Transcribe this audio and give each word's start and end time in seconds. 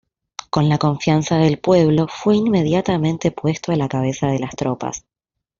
Con 0.49 0.67
la 0.67 0.79
confianza 0.79 1.37
del 1.37 1.59
pueblo, 1.59 2.07
fue 2.07 2.35
inmediatamente 2.37 3.29
puesto 3.29 3.71
a 3.71 3.75
la 3.75 3.87
cabeza 3.87 4.25
de 4.29 4.39
las 4.39 4.55
tropas. 4.55 5.05